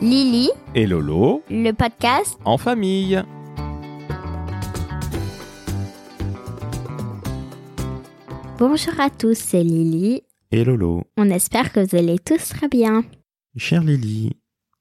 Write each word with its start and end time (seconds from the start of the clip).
Lily, 0.00 0.50
et 0.74 0.86
Lolo 0.86 1.42
le 1.48 1.72
podcast. 1.72 2.38
en 2.44 2.58
famille. 2.58 3.22
Bonjour 8.58 9.00
à 9.00 9.08
tous, 9.08 9.38
c'est 9.38 9.62
Lily. 9.62 10.22
Et 10.52 10.64
Lolo. 10.64 11.04
On 11.16 11.30
espère 11.30 11.72
que 11.72 11.80
vous 11.80 11.96
allez 11.96 12.18
tous 12.18 12.48
très 12.48 12.68
bien. 12.68 13.04
Chère 13.56 13.82
Lily, 13.82 14.32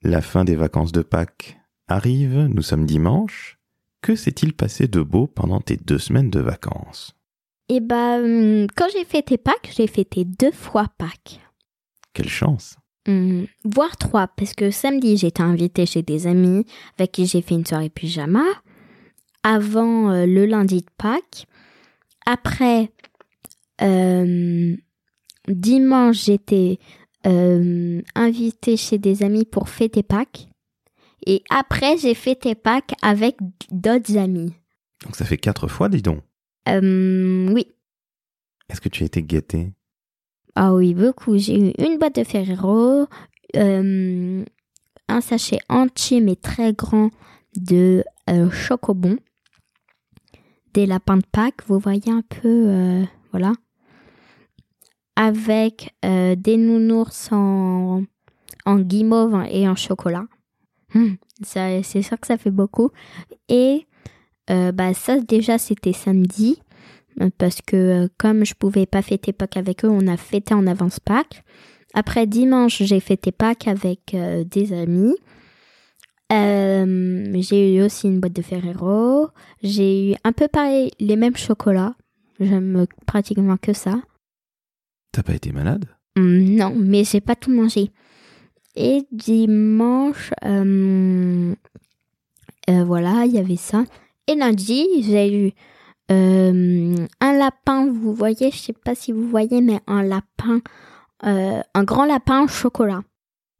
la 0.01 0.21
fin 0.21 0.43
des 0.43 0.55
vacances 0.55 0.91
de 0.91 1.01
Pâques 1.01 1.57
arrive, 1.87 2.49
nous 2.53 2.61
sommes 2.61 2.85
dimanche. 2.85 3.57
Que 4.01 4.15
s'est-il 4.15 4.53
passé 4.53 4.87
de 4.89 5.01
beau 5.01 5.27
pendant 5.27 5.61
tes 5.61 5.77
deux 5.77 5.97
semaines 5.97 6.29
de 6.29 6.41
vacances? 6.41 7.15
Et 7.69 7.79
bah, 7.79 8.17
hum, 8.17 8.67
quand 8.75 8.87
j'ai 8.91 9.05
fêté 9.05 9.37
Pâques, 9.37 9.71
j'ai 9.75 9.87
fêté 9.87 10.25
deux 10.25 10.51
fois 10.51 10.87
Pâques. 10.97 11.39
Quelle 12.13 12.29
chance 12.29 12.75
Hum, 13.07 13.45
voire 13.63 13.97
trois, 13.97 14.27
parce 14.27 14.53
que 14.53 14.71
samedi, 14.71 15.17
j'étais 15.17 15.43
invitée 15.43 15.85
chez 15.85 16.01
des 16.01 16.25
amis 16.25 16.65
avec 16.97 17.11
qui 17.11 17.27
j'ai 17.27 17.41
fait 17.41 17.55
une 17.55 17.65
soirée 17.65 17.89
pyjama. 17.89 18.45
Avant 19.43 20.09
euh, 20.11 20.25
le 20.25 20.45
lundi 20.45 20.81
de 20.81 20.89
Pâques. 20.97 21.45
Après, 22.25 22.91
euh, 23.81 24.75
dimanche, 25.47 26.25
j'étais 26.25 26.79
euh, 27.27 28.01
invitée 28.15 28.77
chez 28.77 28.97
des 28.97 29.21
amis 29.21 29.45
pour 29.45 29.69
fêter 29.69 30.01
Pâques. 30.01 30.47
Et 31.27 31.43
après, 31.49 31.97
j'ai 31.97 32.15
fêté 32.15 32.55
Pâques 32.55 32.93
avec 33.01 33.37
d'autres 33.71 34.17
amis. 34.17 34.53
Donc 35.03 35.15
ça 35.15 35.25
fait 35.25 35.37
quatre 35.37 35.67
fois, 35.67 35.89
dis 35.89 36.01
donc. 36.01 36.21
Euh, 36.67 37.47
oui. 37.51 37.67
Est-ce 38.69 38.81
que 38.81 38.89
tu 38.89 39.03
as 39.03 39.05
été 39.05 39.21
gâté 39.21 39.71
Ah 40.55 40.73
oui, 40.73 40.93
beaucoup. 40.93 41.37
J'ai 41.37 41.59
eu 41.59 41.73
une 41.77 41.97
boîte 41.97 42.15
de 42.15 42.23
Ferrero, 42.23 43.07
euh, 43.57 44.45
un 45.09 45.21
sachet 45.21 45.59
entier 45.67 46.21
mais 46.21 46.37
très 46.37 46.71
grand 46.71 47.11
de 47.57 48.05
euh, 48.29 48.49
chocobon, 48.49 49.17
des 50.73 50.85
lapins 50.85 51.17
de 51.17 51.25
Pâques, 51.29 51.61
vous 51.67 51.77
voyez 51.77 52.09
un 52.09 52.21
peu, 52.21 52.39
euh, 52.69 53.03
voilà, 53.31 53.51
avec 55.17 55.93
des 56.03 56.57
nounours 56.57 57.29
en, 57.31 58.03
guimauve 58.65 59.45
et 59.49 59.67
en 59.67 59.75
chocolat. 59.75 60.25
Ça, 61.43 61.83
c'est 61.83 62.01
sûr 62.01 62.17
que 62.17 62.27
ça 62.27 62.37
fait 62.37 62.51
beaucoup. 62.51 62.91
Et 63.49 63.87
bah 64.47 64.93
ça 64.93 65.19
déjà 65.19 65.57
c'était 65.57 65.93
samedi 65.93 66.61
parce 67.37 67.61
que 67.61 67.75
euh, 67.75 68.07
comme 68.17 68.45
je 68.45 68.53
pouvais 68.53 68.85
pas 68.85 69.01
fêter 69.01 69.33
Pâques 69.33 69.57
avec 69.57 69.85
eux, 69.85 69.89
on 69.89 70.07
a 70.07 70.17
fêté 70.17 70.53
en 70.53 70.67
avance 70.67 70.99
Pâques. 70.99 71.43
Après 71.93 72.27
dimanche, 72.27 72.83
j'ai 72.83 72.99
fêté 72.99 73.31
Pâques 73.31 73.67
avec 73.67 74.13
euh, 74.13 74.43
des 74.43 74.73
amis. 74.73 75.15
Euh, 76.33 77.33
j'ai 77.39 77.75
eu 77.75 77.83
aussi 77.83 78.07
une 78.07 78.19
boîte 78.19 78.33
de 78.33 78.41
Ferrero. 78.41 79.29
J'ai 79.63 80.11
eu 80.11 80.15
un 80.23 80.31
peu 80.31 80.47
pareil 80.47 80.91
les 80.99 81.15
mêmes 81.15 81.37
chocolats. 81.37 81.95
J'aime 82.39 82.85
pratiquement 83.05 83.57
que 83.57 83.73
ça. 83.73 84.01
T'as 85.11 85.23
pas 85.23 85.35
été 85.35 85.51
malade? 85.51 85.85
Hum, 86.17 86.55
non, 86.55 86.73
mais 86.75 87.03
j'ai 87.03 87.21
pas 87.21 87.35
tout 87.35 87.51
mangé. 87.51 87.91
Et 88.75 89.03
dimanche, 89.11 90.31
euh, 90.43 91.53
voilà, 92.67 93.25
il 93.25 93.31
y 93.31 93.37
avait 93.37 93.55
ça. 93.55 93.85
Et 94.27 94.35
lundi, 94.35 94.85
j'ai 95.03 95.47
eu 95.47 95.51
euh, 96.11 97.07
un 97.19 97.33
lapin, 97.37 97.87
vous 97.91 98.13
voyez, 98.13 98.51
je 98.51 98.57
sais 98.57 98.73
pas 98.73 98.95
si 98.95 99.11
vous 99.11 99.27
voyez, 99.27 99.61
mais 99.61 99.79
un 99.87 100.03
lapin, 100.03 100.61
euh, 101.25 101.61
un 101.73 101.83
grand 101.83 102.05
lapin 102.05 102.43
au 102.43 102.47
chocolat. 102.47 103.01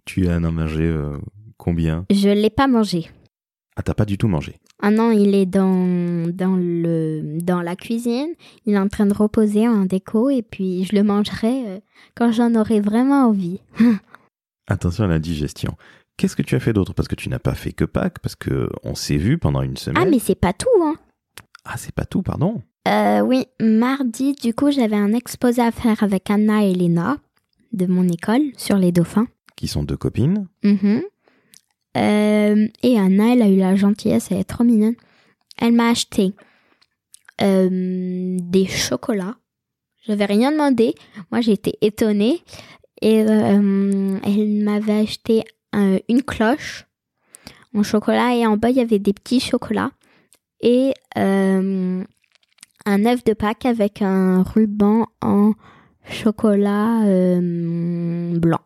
Tu 0.06 0.30
en 0.30 0.44
as 0.44 0.52
mangé 0.52 0.84
euh, 0.84 1.18
combien? 1.58 2.06
Je 2.12 2.30
l'ai 2.30 2.50
pas 2.50 2.68
mangé. 2.68 3.10
Ah, 3.76 3.82
t'as 3.82 3.94
pas 3.94 4.06
du 4.06 4.18
tout 4.18 4.28
mangé? 4.28 4.56
Ah 4.82 4.92
non, 4.92 5.12
il 5.12 5.36
est 5.36 5.46
dans, 5.46 6.32
dans, 6.32 6.56
le, 6.56 7.40
dans 7.42 7.62
la 7.62 7.76
cuisine. 7.76 8.30
Il 8.66 8.76
est 8.76 8.80
en 8.80 8.88
train 8.88 9.06
de 9.06 9.14
reposer 9.14 9.68
en 9.68 9.86
déco 9.86 10.30
et 10.30 10.44
puis 10.44 10.86
je 10.86 10.96
le 10.96 11.04
mangerai 11.04 11.82
quand 12.16 12.32
j'en 12.32 12.56
aurai 12.56 12.80
vraiment 12.80 13.28
envie. 13.28 13.60
Attention 14.68 15.06
à 15.06 15.08
la 15.08 15.20
digestion. 15.20 15.76
Qu'est-ce 16.18 16.36
que 16.36 16.42
tu 16.42 16.56
as 16.56 16.60
fait 16.60 16.72
d'autre? 16.72 16.94
Parce 16.94 17.10
que 17.10 17.16
tu 17.16 17.28
n'as 17.28 17.40
pas 17.40 17.56
fait 17.56 17.74
que 17.74 17.84
Pâques, 17.84 18.20
parce 18.20 18.36
que 18.36 18.70
on 18.84 18.96
s'est 18.96 19.18
vu 19.18 19.38
pendant 19.38 19.62
une 19.62 19.76
semaine. 19.76 20.04
Ah, 20.06 20.10
mais 20.10 20.20
c'est 20.20 20.40
pas 20.40 20.54
tout, 20.54 20.70
hein. 20.82 20.96
Ah, 21.66 21.78
c'est 21.78 21.94
pas 21.94 22.06
tout, 22.06 22.22
pardon. 22.22 22.62
Euh, 22.88 23.22
oui, 23.22 23.46
mardi, 23.60 24.34
du 24.34 24.54
coup, 24.54 24.72
j'avais 24.72 24.96
un 24.96 25.14
exposé 25.14 25.62
à 25.62 25.72
faire 25.72 26.04
avec 26.04 26.30
Anna 26.30 26.64
et 26.64 26.74
Lena 26.74 27.18
de 27.74 27.88
mon 27.88 28.08
école 28.08 28.52
sur 28.58 28.78
les 28.78 28.92
dauphins. 28.92 29.28
Qui 29.56 29.68
sont 29.68 29.84
deux 29.84 29.98
copines. 29.98 30.48
Mhm. 30.64 31.02
Euh, 31.98 32.68
et 32.84 33.00
Anna, 33.00 33.34
elle 33.34 33.42
a 33.42 33.50
eu 33.50 33.58
la 33.58 33.76
gentillesse, 33.76 34.30
elle 34.32 34.40
est 34.40 34.44
trop 34.44 34.64
mignonne. 34.64 34.96
Elle 35.58 35.74
m'a 35.74 35.90
acheté 35.90 36.34
euh, 37.42 38.38
des 38.42 38.66
chocolats. 38.68 39.38
J'avais 40.06 40.26
rien 40.26 40.52
demandé. 40.52 40.94
Moi, 41.32 41.42
j'ai 41.42 41.54
été 41.54 41.78
étonnée. 41.82 42.44
Et 43.02 43.24
euh, 43.24 44.20
elle 44.24 44.64
m'avait 44.64 45.00
acheté 45.00 45.44
une 46.08 46.24
cloche 46.24 46.86
en 47.74 47.84
chocolat 47.84 48.34
et 48.34 48.48
en 48.48 48.56
bas, 48.56 48.70
il 48.70 48.78
y 48.78 48.82
avait 48.82 49.00
des 49.00 49.12
petits 49.12 49.42
chocolats. 49.42 49.92
Et 50.66 50.94
euh, 51.16 52.04
un 52.88 53.06
œuf 53.06 53.24
de 53.24 53.34
Pâques 53.34 53.68
avec 53.68 54.02
un 54.02 54.42
ruban 54.42 55.06
en 55.22 55.54
chocolat 56.10 57.04
euh, 57.06 58.40
blanc. 58.40 58.62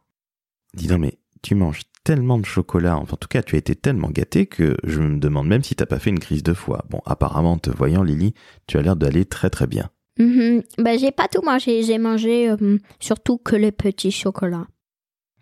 Dis 0.73 0.87
donc, 0.87 1.01
mais 1.01 1.19
tu 1.41 1.55
manges 1.55 1.81
tellement 2.05 2.37
de 2.37 2.45
chocolat, 2.45 2.97
enfin, 2.97 3.15
en 3.15 3.17
tout 3.17 3.27
cas, 3.27 3.43
tu 3.43 3.55
as 3.55 3.59
été 3.59 3.75
tellement 3.75 4.09
gâté 4.09 4.45
que 4.45 4.77
je 4.85 5.01
me 5.01 5.19
demande 5.19 5.47
même 5.47 5.61
si 5.61 5.75
t'as 5.75 5.85
pas 5.85 5.99
fait 5.99 6.09
une 6.09 6.19
crise 6.19 6.41
de 6.41 6.53
foie. 6.53 6.85
Bon, 6.89 7.01
apparemment, 7.05 7.57
te 7.57 7.69
voyant, 7.69 8.01
Lily, 8.01 8.33
tu 8.65 8.77
as 8.77 8.81
l'air 8.81 8.95
d'aller 8.95 9.25
très 9.25 9.49
très 9.49 9.67
bien. 9.67 9.89
Mhm. 10.19 10.63
Bah, 10.77 10.95
j'ai 10.95 11.11
pas 11.11 11.27
tout 11.27 11.41
mangé. 11.41 11.83
J'ai 11.83 11.97
mangé 11.97 12.49
euh, 12.49 12.77
surtout 13.01 13.37
que 13.37 13.57
le 13.57 13.73
petit 13.73 14.11
chocolat. 14.11 14.67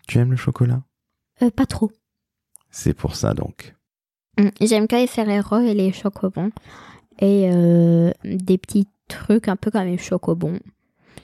Tu 0.08 0.18
aimes 0.18 0.32
le 0.32 0.36
chocolat? 0.36 0.82
Euh, 1.40 1.50
pas 1.50 1.66
trop. 1.66 1.92
C'est 2.70 2.94
pour 2.94 3.14
ça 3.14 3.32
donc. 3.32 3.76
Mm. 4.38 4.48
J'aime 4.60 4.86
que 4.88 4.96
les 4.96 5.06
Ferrero 5.06 5.58
et 5.58 5.74
les 5.74 5.92
chocobons. 5.92 6.50
Et 7.20 7.50
euh, 7.52 8.12
des 8.24 8.58
petits 8.58 8.86
trucs 9.08 9.48
un 9.48 9.56
peu 9.56 9.70
comme 9.70 9.84
les 9.84 9.98
chocobons. 9.98 10.60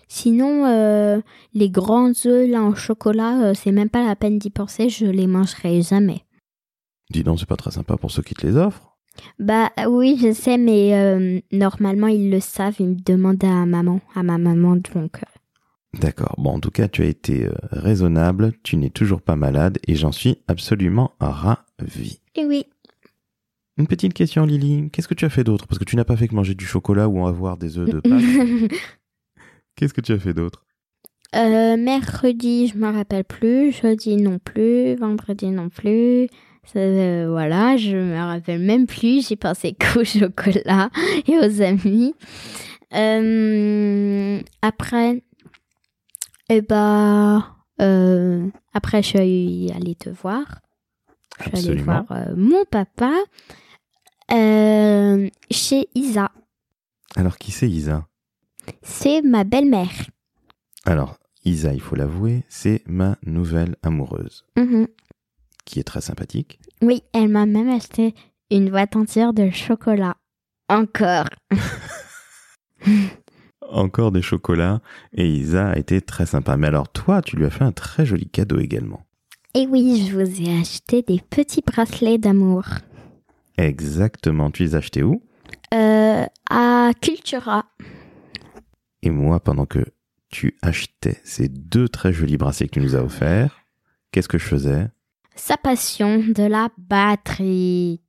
Sinon, 0.09 0.67
euh, 0.67 1.21
les 1.55 1.71
grands 1.71 2.11
œufs 2.27 2.49
là 2.49 2.63
en 2.63 2.75
chocolat, 2.75 3.43
euh, 3.43 3.55
c'est 3.55 3.73
même 3.73 3.89
pas 3.89 4.05
la 4.05 4.17
peine 4.17 4.39
d'y 4.39 4.51
penser. 4.51 4.89
Je 4.89 5.07
les 5.07 5.27
mangerai 5.27 5.83
jamais. 5.83 6.25
Dis 7.11 7.23
donc, 7.23 7.39
c'est 7.39 7.49
pas 7.49 7.57
très 7.57 7.71
sympa 7.71 7.97
pour 7.97 8.11
ceux 8.11 8.23
qui 8.23 8.35
te 8.35 8.47
les 8.47 8.57
offrent. 8.57 8.97
Bah 9.39 9.71
oui, 9.89 10.19
je 10.21 10.33
sais, 10.33 10.59
mais 10.59 11.45
normalement 11.53 12.09
ils 12.09 12.31
le 12.31 12.41
savent. 12.41 12.75
Ils 12.81 12.89
me 12.89 12.97
demandent 12.97 13.45
à 13.45 13.65
maman, 13.65 14.01
à 14.17 14.25
ma 14.25 14.39
maman 14.39 14.75
donc. 14.75 15.21
D'accord. 16.01 16.35
Bon, 16.39 16.51
en 16.51 16.59
tout 16.59 16.73
cas, 16.73 16.89
tu 16.89 17.03
as 17.03 17.07
été 17.07 17.49
raisonnable, 17.71 18.55
tu 18.65 18.77
n'es 18.77 18.91
toujours 18.91 19.23
pas 19.23 19.37
malade 19.37 19.79
et 19.87 19.95
j'en 19.95 20.11
suis 20.11 20.39
absolument 20.49 21.13
ravi. 21.21 22.19
Et 22.35 22.45
oui. 22.45 22.67
Une 23.77 23.89
petite 23.89 24.15
question, 24.15 24.47
Lily. 24.47 24.91
Qu'est-ce 24.91 25.09
que 25.09 25.15
tu 25.15 25.25
as 25.25 25.31
fait 25.31 25.43
d'autre? 25.43 25.67
Parce 25.67 25.79
que 25.79 25.85
tu 25.85 25.97
n'as 25.97 26.05
pas 26.05 26.17
fait 26.17 26.29
que 26.29 26.35
manger 26.35 26.55
du 26.55 26.65
chocolat 26.65 27.09
ou 27.09 27.27
avoir 27.27 27.57
des 27.57 27.79
œufs 27.79 27.91
de 27.91 28.01
Pâques. 28.69 28.73
Qu'est-ce 29.75 29.93
que 29.95 30.01
tu 30.01 30.13
as 30.13 30.19
fait 30.19 30.33
d'autre? 30.35 30.65
Euh, 31.35 31.77
mercredi, 31.77 32.69
je 32.69 32.79
me 32.79 32.93
rappelle 32.93 33.25
plus. 33.25 33.73
Jeudi 33.73 34.17
non 34.17 34.39
plus. 34.39 34.95
Vendredi 34.95 35.47
non 35.51 35.69
plus. 35.69 36.29
Ça, 36.63 36.79
euh, 36.79 37.27
voilà, 37.29 37.77
je 37.77 37.97
me 37.97 38.17
rappelle 38.17 38.61
même 38.61 38.87
plus. 38.87 39.27
J'ai 39.29 39.35
pensé 39.35 39.73
qu'au 39.95 40.05
chocolat 40.05 40.91
et 41.27 41.37
aux 41.37 41.61
amis. 41.61 42.15
Euh, 42.95 44.41
après, 44.63 45.25
eh 46.49 46.61
ben, 46.63 47.45
après, 48.73 49.03
je 49.03 49.09
suis 49.09 49.73
allée 49.75 49.97
te 49.97 50.11
voir. 50.11 50.61
Je 51.41 51.57
suis 51.57 51.71
allée 51.71 51.83
voir 51.83 52.05
mon 52.37 52.65
papa 52.71 53.13
euh, 54.33 55.29
chez 55.51 55.89
Isa. 55.95 56.31
Alors, 57.17 57.39
qui 57.39 57.53
c'est 57.53 57.69
Isa? 57.71 58.07
C'est 58.83 59.23
ma 59.23 59.45
belle-mère. 59.45 59.91
Alors, 60.87 61.19
Isa, 61.45 61.73
il 61.75 61.81
faut 61.81 61.97
l'avouer, 61.97 62.45
c'est 62.49 62.83
ma 62.87 63.17
nouvelle 63.25 63.77
amoureuse, 63.83 64.45
Mhm. 64.57 64.87
qui 65.65 65.81
est 65.81 65.85
très 65.85 66.01
sympathique. 66.01 66.59
Oui, 66.83 67.03
elle 67.13 67.29
m'a 67.29 67.47
même 67.47 67.69
acheté 67.71 68.15
une 68.51 68.71
boîte 68.71 68.97
entière 68.97 69.33
de 69.33 69.51
chocolat. 69.51 70.17
Encore. 70.69 71.29
Encore 73.71 74.13
des 74.13 74.23
chocolats, 74.23 74.81
et 75.15 75.27
Isa 75.29 75.69
a 75.71 75.77
été 75.79 76.01
très 76.01 76.27
sympa. 76.27 76.57
Mais 76.57 76.67
alors, 76.67 76.89
toi, 76.89 77.23
tu 77.23 77.37
lui 77.37 77.45
as 77.47 77.51
fait 77.51 77.65
un 77.65 77.73
très 77.73 78.05
joli 78.05 78.29
cadeau 78.29 78.59
également. 78.61 79.05
Et 79.55 79.67
oui, 79.67 80.07
je 80.07 80.13
vous 80.19 80.41
ai 80.43 80.61
acheté 80.61 81.03
des 81.03 81.21
petits 81.31 81.63
bracelets 81.63 82.19
d'amour. 82.19 82.65
Exactement. 83.59 84.51
Tu 84.51 84.65
les 84.65 84.75
as 84.75 84.79
achetés 84.79 85.03
où 85.03 85.23
Euh, 85.73 86.25
à 86.51 86.91
Cultura. 87.01 87.67
Et 89.03 89.11
moi, 89.11 89.41
pendant 89.41 89.67
que 89.67 89.85
tu 90.31 90.57
achetais 90.63 91.21
ces 91.25 91.49
deux 91.49 91.89
très 91.89 92.13
jolis 92.13 92.37
bracelets 92.37 92.69
que 92.69 92.75
tu 92.75 92.81
nous 92.81 92.97
as 92.97 93.03
offerts, 93.03 93.61
qu'est-ce 94.11 94.29
que 94.29 94.39
je 94.39 94.47
faisais 94.47 94.89
sa 95.37 95.57
passion 95.57 96.19
de 96.19 96.45
la 96.45 96.69
batterie. 96.79 98.01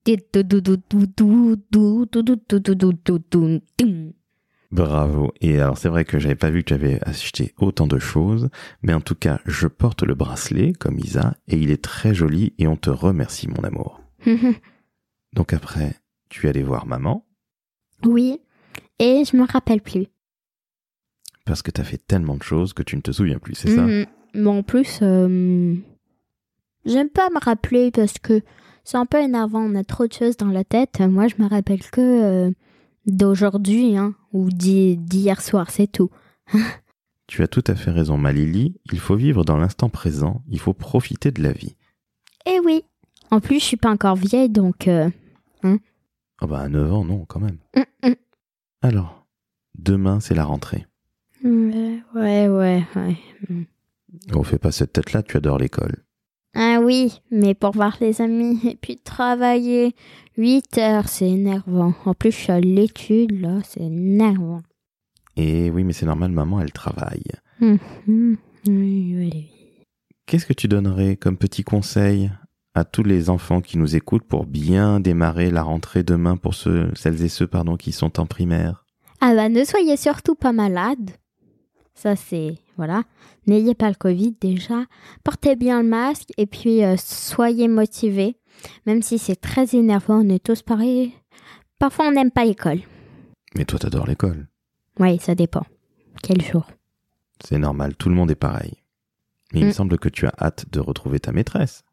Bravo. 4.71 5.31
Et 5.41 5.59
alors 5.59 5.77
c'est 5.77 5.89
vrai 5.89 6.05
que 6.05 6.19
j'avais 6.19 6.35
pas 6.35 6.49
vu 6.49 6.61
que 6.61 6.67
tu 6.67 6.73
avais 6.73 6.99
acheté 7.03 7.53
autant 7.57 7.87
de 7.87 7.97
choses, 7.97 8.49
mais 8.83 8.93
en 8.93 9.01
tout 9.01 9.15
cas, 9.15 9.39
je 9.45 9.67
porte 9.67 10.03
le 10.03 10.15
bracelet 10.15 10.73
comme 10.73 10.99
Isa 10.99 11.35
et 11.47 11.57
il 11.57 11.71
est 11.71 11.83
très 11.83 12.13
joli 12.13 12.53
et 12.57 12.67
on 12.67 12.75
te 12.75 12.89
remercie 12.89 13.47
mon 13.47 13.63
amour. 13.63 14.01
Donc 15.35 15.53
après, 15.53 15.95
tu 16.29 16.45
es 16.45 16.49
allé 16.49 16.63
voir 16.63 16.85
maman 16.85 17.25
oui, 18.05 18.39
et 18.99 19.23
je 19.25 19.35
me 19.37 19.45
rappelle 19.45 19.81
plus. 19.81 20.07
parce 21.45 21.61
que 21.61 21.71
tu 21.71 21.79
as 21.81 21.83
fait 21.85 21.97
tellement 21.97 22.35
de 22.35 22.43
choses 22.43 22.73
que 22.73 22.83
tu 22.83 22.95
ne 22.97 23.01
te 23.01 23.11
souviens 23.11 23.39
plus, 23.39 23.55
c'est 23.55 23.73
ça? 23.75 23.81
Mhm. 23.83 24.05
Mais 24.35 24.47
en 24.49 24.63
plus, 24.63 24.99
euh, 25.01 25.75
j'aime 26.85 27.09
pas 27.09 27.29
me 27.29 27.39
rappeler 27.39 27.89
parce 27.91 28.19
que 28.19 28.41
c'est 28.83 28.97
un 28.97 29.05
peu 29.05 29.19
énervant. 29.21 29.61
On 29.61 29.75
a 29.75 29.83
trop 29.83 30.05
de 30.07 30.13
choses 30.13 30.35
dans 30.37 30.49
la 30.49 30.63
tête. 30.63 30.99
Moi, 30.99 31.27
je 31.27 31.35
me 31.41 31.47
rappelle 31.47 31.81
que 31.89 32.01
euh, 32.47 32.51
d'aujourd'hui 33.05 33.95
hein, 33.97 34.13
ou 34.33 34.49
d'hi- 34.49 34.97
d'hier 34.97 35.41
soir, 35.41 35.71
c'est 35.71 35.87
tout. 35.91 36.09
Tu 37.27 37.41
as 37.41 37.47
tout 37.47 37.63
à 37.65 37.73
fait 37.73 37.89
raison, 37.89 38.17
ma 38.19 38.31
Lily. 38.31 38.75
Il 38.91 38.99
faut 38.99 39.15
vivre 39.15 39.43
dans 39.43 39.57
l'instant 39.57 39.89
présent, 39.89 40.43
il 40.47 40.59
faut 40.59 40.73
profiter 40.75 41.31
de 41.31 41.41
la 41.41 41.53
vie. 41.53 41.75
Eh 42.45 42.59
oui. 42.63 42.83
En 43.31 43.39
plus, 43.39 43.59
je 43.59 43.65
suis 43.65 43.77
pas 43.77 43.89
encore 43.89 44.15
vieille, 44.15 44.49
donc. 44.49 44.87
euh, 44.87 45.09
Ah 46.41 46.47
bah 46.47 46.59
à 46.61 46.69
9 46.69 46.93
ans, 46.93 47.05
non, 47.05 47.25
quand 47.25 47.39
même. 47.39 47.57
mm, 47.75 48.07
mm. 48.09 48.13
Alors, 48.81 49.25
demain 49.77 50.19
c'est 50.19 50.35
la 50.35 50.45
rentrée. 50.45 50.85
Ouais, 51.43 52.01
ouais, 52.15 52.49
ouais. 52.95 53.17
On 54.33 54.43
fait 54.43 54.57
pas 54.57 54.71
cette 54.71 54.93
tête-là, 54.93 55.21
tu 55.23 55.37
adores 55.37 55.59
l'école. 55.59 56.03
Ah 56.55 56.79
oui, 56.81 57.21
mais 57.31 57.53
pour 57.53 57.71
voir 57.71 57.97
les 57.99 58.21
amis 58.21 58.59
et 58.65 58.75
puis 58.77 58.97
travailler 58.97 59.93
8 60.37 60.77
heures, 60.77 61.09
c'est 61.09 61.29
énervant. 61.29 61.93
En 62.05 62.13
plus, 62.13 62.31
je 62.31 62.37
suis 62.37 62.51
à 62.51 62.61
l'étude, 62.61 63.41
là, 63.41 63.59
c'est 63.63 63.81
énervant. 63.81 64.61
Et 65.35 65.69
oui, 65.69 65.83
mais 65.83 65.91
c'est 65.93 66.05
normal, 66.05 66.31
maman, 66.31 66.61
elle 66.61 66.71
travaille. 66.71 67.25
Hum, 67.61 67.77
hum, 68.07 68.37
oui, 68.67 69.15
oui, 69.17 69.29
oui. 69.33 69.49
Qu'est-ce 70.25 70.45
que 70.45 70.53
tu 70.53 70.67
donnerais 70.69 71.17
comme 71.17 71.37
petit 71.37 71.63
conseil 71.63 72.31
à 72.75 72.83
tous 72.83 73.03
les 73.03 73.29
enfants 73.29 73.61
qui 73.61 73.77
nous 73.77 73.95
écoutent 73.95 74.27
pour 74.27 74.45
bien 74.45 74.99
démarrer 74.99 75.49
la 75.49 75.63
rentrée 75.63 76.03
demain 76.03 76.35
pour 76.37 76.53
ceux, 76.53 76.91
celles 76.95 77.23
et 77.23 77.29
ceux 77.29 77.47
pardon, 77.47 77.77
qui 77.77 77.91
sont 77.91 78.19
en 78.19 78.25
primaire 78.25 78.85
Ah 79.21 79.33
bah, 79.33 79.49
ne 79.49 79.63
soyez 79.63 79.95
surtout 79.97 80.35
pas 80.35 80.51
malade. 80.51 81.11
Ça, 81.93 82.15
c'est. 82.17 82.55
Voilà. 82.75 83.03
N'ayez 83.47 83.73
pas 83.73 83.87
le 83.87 83.95
Covid 83.95 84.35
déjà. 84.41 84.83
Portez 85.23 85.55
bien 85.55 85.81
le 85.81 85.87
masque 85.87 86.29
et 86.37 86.45
puis 86.45 86.83
euh, 86.83 86.95
soyez 86.97 87.69
motivés. 87.69 88.35
Même 88.85 89.01
si 89.01 89.17
c'est 89.17 89.37
très 89.39 89.73
énervant, 89.75 90.19
on 90.25 90.29
est 90.29 90.43
tous 90.43 90.61
pareils. 90.61 91.13
Parfois, 91.79 92.07
on 92.07 92.11
n'aime 92.11 92.31
pas 92.31 92.43
l'école. 92.43 92.79
Mais 93.55 93.63
toi, 93.63 93.79
t'adores 93.79 94.07
l'école. 94.07 94.47
Oui, 94.99 95.17
ça 95.19 95.35
dépend. 95.35 95.63
Quel 96.21 96.41
jour 96.41 96.67
C'est 97.41 97.57
normal, 97.57 97.95
tout 97.95 98.09
le 98.09 98.15
monde 98.15 98.31
est 98.31 98.35
pareil. 98.35 98.73
Mais 99.53 99.59
il 99.61 99.65
me 99.65 99.69
Mm. 99.69 99.73
semble 99.73 99.97
que 99.97 100.09
tu 100.09 100.25
as 100.27 100.33
hâte 100.41 100.65
de 100.71 100.81
retrouver 100.81 101.21
ta 101.21 101.31
maîtresse. 101.31 101.84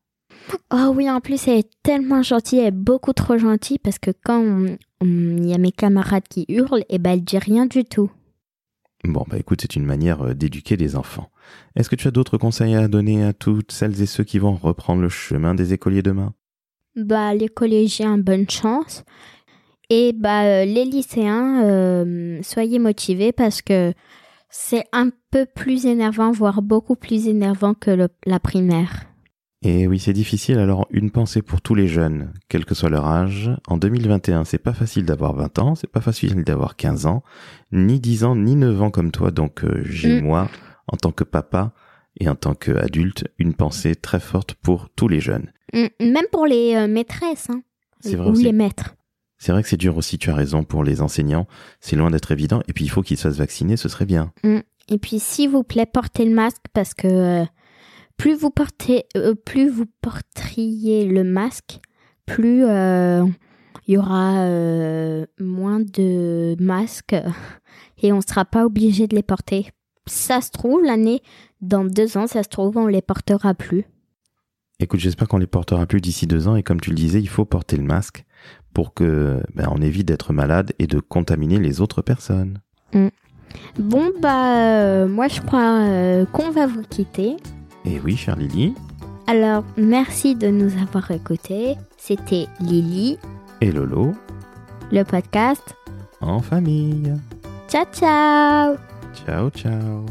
Oh 0.70 0.92
oui, 0.94 1.10
en 1.10 1.20
plus, 1.20 1.48
elle 1.48 1.58
est 1.58 1.70
tellement 1.82 2.22
gentille, 2.22 2.60
elle 2.60 2.66
est 2.66 2.70
beaucoup 2.70 3.12
trop 3.12 3.36
gentille 3.38 3.78
parce 3.78 3.98
que 3.98 4.10
quand 4.24 4.66
il 5.02 5.46
y 5.46 5.54
a 5.54 5.58
mes 5.58 5.72
camarades 5.72 6.26
qui 6.28 6.46
hurlent, 6.48 6.84
et 6.88 6.98
ben 6.98 7.12
elle 7.12 7.24
dit 7.24 7.38
rien 7.38 7.66
du 7.66 7.84
tout. 7.84 8.10
Bon, 9.04 9.24
bah 9.28 9.36
écoute, 9.38 9.60
c'est 9.62 9.74
une 9.76 9.84
manière 9.84 10.22
euh, 10.22 10.34
d'éduquer 10.34 10.76
les 10.76 10.94
enfants. 10.94 11.30
Est-ce 11.74 11.90
que 11.90 11.96
tu 11.96 12.06
as 12.06 12.12
d'autres 12.12 12.38
conseils 12.38 12.76
à 12.76 12.86
donner 12.86 13.24
à 13.24 13.32
toutes 13.32 13.72
celles 13.72 14.00
et 14.00 14.06
ceux 14.06 14.22
qui 14.22 14.38
vont 14.38 14.54
reprendre 14.54 15.02
le 15.02 15.08
chemin 15.08 15.54
des 15.56 15.72
écoliers 15.72 16.02
demain? 16.02 16.34
Bah, 16.94 17.34
les 17.34 17.48
collégiens, 17.48 18.16
bonne 18.18 18.48
chance. 18.48 19.02
Et 19.90 20.12
bah, 20.12 20.44
euh, 20.44 20.64
les 20.64 20.84
lycéens, 20.84 21.64
euh, 21.64 22.38
soyez 22.42 22.78
motivés 22.78 23.32
parce 23.32 23.60
que 23.60 23.92
c'est 24.48 24.84
un 24.92 25.10
peu 25.32 25.46
plus 25.46 25.84
énervant, 25.86 26.30
voire 26.30 26.62
beaucoup 26.62 26.94
plus 26.94 27.26
énervant 27.26 27.74
que 27.74 27.90
le- 27.90 28.08
la 28.24 28.38
primaire. 28.38 29.06
Et 29.64 29.86
oui, 29.86 30.00
c'est 30.00 30.12
difficile, 30.12 30.58
alors 30.58 30.88
une 30.90 31.12
pensée 31.12 31.40
pour 31.40 31.60
tous 31.60 31.76
les 31.76 31.86
jeunes, 31.86 32.32
quel 32.48 32.64
que 32.64 32.74
soit 32.74 32.90
leur 32.90 33.06
âge. 33.06 33.50
En 33.68 33.76
2021, 33.76 34.44
c'est 34.44 34.58
pas 34.58 34.72
facile 34.72 35.04
d'avoir 35.04 35.34
20 35.34 35.58
ans, 35.60 35.74
c'est 35.76 35.86
pas 35.90 36.00
facile 36.00 36.42
d'avoir 36.42 36.74
15 36.74 37.06
ans, 37.06 37.22
ni 37.70 38.00
10 38.00 38.24
ans, 38.24 38.34
ni 38.34 38.56
9 38.56 38.82
ans 38.82 38.90
comme 38.90 39.12
toi, 39.12 39.30
donc 39.30 39.62
euh, 39.64 39.82
j'ai 39.84 40.20
Mm. 40.20 40.24
moi, 40.24 40.48
en 40.88 40.96
tant 40.96 41.12
que 41.12 41.22
papa 41.22 41.72
et 42.18 42.28
en 42.28 42.34
tant 42.34 42.54
qu'adulte, 42.54 43.28
une 43.38 43.54
pensée 43.54 43.94
très 43.94 44.18
forte 44.20 44.54
pour 44.54 44.88
tous 44.90 45.06
les 45.06 45.20
jeunes. 45.20 45.52
Mm, 45.72 45.86
Même 46.00 46.26
pour 46.32 46.46
les 46.46 46.74
euh, 46.74 46.88
maîtresses, 46.88 47.48
hein, 47.48 47.62
C'est 48.00 48.16
vrai 48.16 48.28
ou 48.28 48.32
aussi. 48.32 48.42
les 48.42 48.52
maîtres. 48.52 48.96
C'est 49.38 49.52
vrai 49.52 49.62
que 49.62 49.68
c'est 49.68 49.76
dur 49.76 49.96
aussi, 49.96 50.18
tu 50.18 50.30
as 50.30 50.34
raison, 50.34 50.64
pour 50.64 50.82
les 50.82 51.02
enseignants, 51.02 51.46
c'est 51.80 51.94
loin 51.96 52.10
d'être 52.10 52.32
évident, 52.32 52.62
et 52.66 52.72
puis 52.72 52.84
il 52.84 52.88
faut 52.88 53.02
qu'ils 53.02 53.16
se 53.16 53.28
fassent 53.28 53.38
vacciner, 53.38 53.76
ce 53.76 53.88
serait 53.88 54.06
bien. 54.06 54.32
Et 54.88 54.98
puis, 54.98 55.20
s'il 55.20 55.50
vous 55.50 55.62
plaît, 55.62 55.86
portez 55.86 56.24
le 56.24 56.34
masque 56.34 56.62
parce 56.72 56.94
que 56.94 57.06
euh, 57.06 57.44
plus 58.16 58.34
vous 58.34 58.50
portez, 58.50 59.04
euh, 59.16 59.34
plus 59.34 59.68
vous 59.68 59.86
porteriez 60.00 61.04
le 61.06 61.24
masque, 61.24 61.80
plus 62.26 62.64
euh, 62.64 63.24
il 63.86 63.94
y 63.94 63.98
aura 63.98 64.42
euh, 64.44 65.26
moins 65.40 65.80
de 65.80 66.56
masques 66.60 67.16
et 68.02 68.12
on 68.12 68.16
ne 68.16 68.22
sera 68.22 68.44
pas 68.44 68.64
obligé 68.64 69.06
de 69.06 69.14
les 69.14 69.22
porter. 69.22 69.70
Ça 70.06 70.40
se 70.40 70.50
trouve, 70.50 70.82
l'année, 70.82 71.22
dans 71.60 71.84
deux 71.84 72.16
ans, 72.16 72.26
ça 72.26 72.42
se 72.42 72.48
trouve, 72.48 72.76
on 72.76 72.86
les 72.86 73.02
portera 73.02 73.54
plus. 73.54 73.84
Écoute, 74.80 74.98
j'espère 74.98 75.28
qu'on 75.28 75.38
les 75.38 75.46
portera 75.46 75.86
plus 75.86 76.00
d'ici 76.00 76.26
deux 76.26 76.48
ans, 76.48 76.56
et 76.56 76.64
comme 76.64 76.80
tu 76.80 76.90
le 76.90 76.96
disais, 76.96 77.20
il 77.20 77.28
faut 77.28 77.44
porter 77.44 77.76
le 77.76 77.84
masque 77.84 78.24
pour 78.74 78.94
que 78.94 79.40
ben, 79.54 79.68
on 79.70 79.80
évite 79.80 80.08
d'être 80.08 80.32
malade 80.32 80.72
et 80.80 80.88
de 80.88 80.98
contaminer 80.98 81.58
les 81.58 81.80
autres 81.80 82.02
personnes. 82.02 82.60
Bon, 83.78 84.10
bah, 84.20 84.56
euh, 84.56 85.08
moi, 85.08 85.28
je 85.28 85.40
crois 85.40 85.80
euh, 85.80 86.24
qu'on 86.26 86.50
va 86.50 86.66
vous 86.66 86.82
quitter. 86.82 87.36
Et 87.84 88.00
oui, 88.00 88.16
chère 88.16 88.36
Lily, 88.36 88.74
Alors, 89.26 89.64
merci 89.76 90.34
de 90.34 90.48
nous 90.48 90.70
avoir 90.80 91.10
écoutés. 91.10 91.76
C'était 91.96 92.46
Lily, 92.60 93.18
et 93.60 93.70
Lolo, 93.72 94.12
le 94.90 95.02
podcast. 95.04 95.74
en 96.20 96.40
famille. 96.40 97.12
Ciao, 97.68 97.84
ciao 97.92 98.76
Ciao, 99.14 99.50
ciao. 99.50 100.06